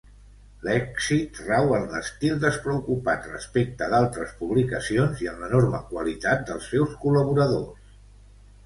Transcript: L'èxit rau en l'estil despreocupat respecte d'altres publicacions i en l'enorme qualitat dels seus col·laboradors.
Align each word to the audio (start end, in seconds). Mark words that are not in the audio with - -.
L'èxit 0.67 1.41
rau 1.49 1.73
en 1.79 1.85
l'estil 1.91 2.41
despreocupat 2.45 3.27
respecte 3.35 3.91
d'altres 3.93 4.35
publicacions 4.41 5.23
i 5.27 5.31
en 5.35 5.45
l'enorme 5.45 5.85
qualitat 5.93 6.45
dels 6.51 6.73
seus 6.75 6.99
col·laboradors. 7.07 7.97